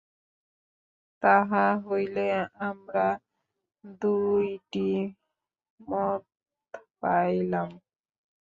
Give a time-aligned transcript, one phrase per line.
[1.23, 2.27] তাহা হইলে
[2.61, 3.07] আমরা
[4.01, 4.89] দুইটি
[5.79, 6.23] মত
[7.01, 7.69] পাইলাম।